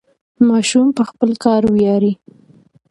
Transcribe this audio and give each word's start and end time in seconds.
ماشوم 0.47 0.87
په 0.97 1.03
خپل 1.09 1.31
کار 1.43 1.61
ویاړي. 1.73 2.13